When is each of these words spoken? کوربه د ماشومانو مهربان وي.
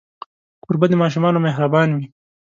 کوربه 0.63 0.85
د 0.89 0.93
ماشومانو 1.01 1.43
مهربان 1.45 1.89
وي. 1.97 2.05